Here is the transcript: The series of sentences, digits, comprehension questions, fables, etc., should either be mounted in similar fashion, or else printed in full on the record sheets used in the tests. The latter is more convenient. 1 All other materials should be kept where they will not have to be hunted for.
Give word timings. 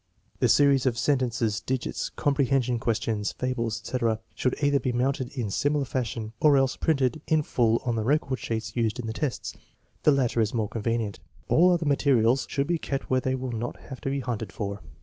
The 0.39 0.49
series 0.49 0.87
of 0.87 0.97
sentences, 0.97 1.59
digits, 1.59 2.09
comprehension 2.09 2.79
questions, 2.79 3.33
fables, 3.33 3.79
etc., 3.79 4.17
should 4.33 4.55
either 4.63 4.79
be 4.79 4.91
mounted 4.91 5.29
in 5.37 5.51
similar 5.51 5.85
fashion, 5.85 6.33
or 6.39 6.57
else 6.57 6.75
printed 6.75 7.21
in 7.27 7.43
full 7.43 7.79
on 7.85 7.95
the 7.97 8.03
record 8.03 8.39
sheets 8.39 8.75
used 8.75 8.97
in 8.99 9.05
the 9.05 9.13
tests. 9.13 9.53
The 10.01 10.11
latter 10.11 10.41
is 10.41 10.55
more 10.55 10.69
convenient. 10.69 11.19
1 11.49 11.59
All 11.59 11.71
other 11.71 11.85
materials 11.85 12.47
should 12.49 12.65
be 12.65 12.79
kept 12.79 13.11
where 13.11 13.21
they 13.21 13.35
will 13.35 13.51
not 13.51 13.79
have 13.79 14.01
to 14.01 14.09
be 14.09 14.21
hunted 14.21 14.51
for. 14.51 14.81